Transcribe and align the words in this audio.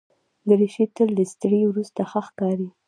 دریشي 0.47 0.85
تل 0.95 1.09
له 1.17 1.23
استري 1.27 1.61
وروسته 1.67 2.01
ښه 2.11 2.19
ښکاري. 2.27 2.67